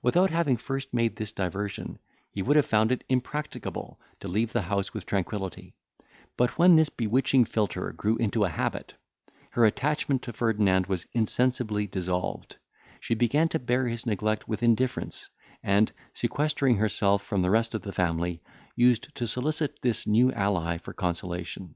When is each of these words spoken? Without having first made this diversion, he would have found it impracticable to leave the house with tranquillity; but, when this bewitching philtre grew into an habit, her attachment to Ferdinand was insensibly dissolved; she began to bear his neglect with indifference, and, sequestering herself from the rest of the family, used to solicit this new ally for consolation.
Without 0.00 0.30
having 0.30 0.56
first 0.56 0.94
made 0.94 1.16
this 1.16 1.30
diversion, 1.30 1.98
he 2.30 2.40
would 2.40 2.56
have 2.56 2.64
found 2.64 2.90
it 2.90 3.04
impracticable 3.10 4.00
to 4.18 4.26
leave 4.26 4.54
the 4.54 4.62
house 4.62 4.94
with 4.94 5.04
tranquillity; 5.04 5.74
but, 6.38 6.56
when 6.56 6.76
this 6.76 6.88
bewitching 6.88 7.44
philtre 7.44 7.92
grew 7.92 8.16
into 8.16 8.44
an 8.44 8.52
habit, 8.52 8.94
her 9.50 9.66
attachment 9.66 10.22
to 10.22 10.32
Ferdinand 10.32 10.86
was 10.86 11.04
insensibly 11.12 11.86
dissolved; 11.86 12.56
she 12.98 13.14
began 13.14 13.46
to 13.50 13.58
bear 13.58 13.88
his 13.88 14.06
neglect 14.06 14.48
with 14.48 14.62
indifference, 14.62 15.28
and, 15.62 15.92
sequestering 16.14 16.78
herself 16.78 17.22
from 17.22 17.42
the 17.42 17.50
rest 17.50 17.74
of 17.74 17.82
the 17.82 17.92
family, 17.92 18.40
used 18.74 19.14
to 19.16 19.26
solicit 19.26 19.78
this 19.82 20.06
new 20.06 20.32
ally 20.32 20.78
for 20.78 20.94
consolation. 20.94 21.74